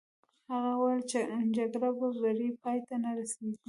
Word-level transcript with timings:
هغه 0.49 0.71
وویل: 0.79 1.01
جګړه 1.55 1.89
په 2.03 2.07
بري 2.23 2.47
پای 2.61 2.77
ته 2.87 2.95
نه 3.03 3.09
رسېږي. 3.17 3.57